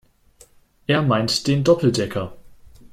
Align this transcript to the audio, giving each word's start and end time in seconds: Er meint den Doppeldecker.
Er 0.87 1.03
meint 1.03 1.45
den 1.45 1.63
Doppeldecker. 1.63 2.33